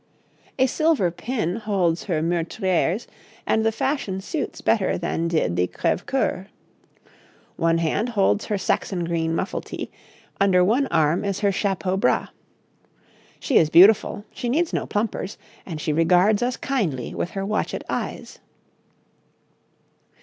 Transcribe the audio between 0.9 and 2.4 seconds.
pin holds her